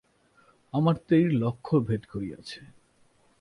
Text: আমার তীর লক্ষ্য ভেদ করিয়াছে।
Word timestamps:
আমার 0.73 0.95
তীর 1.07 1.27
লক্ষ্য 1.33 1.75
ভেদ 1.79 2.03
করিয়াছে। 2.05 2.59